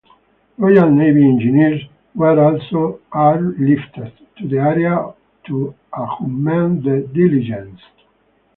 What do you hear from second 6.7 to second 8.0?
the "Diligence".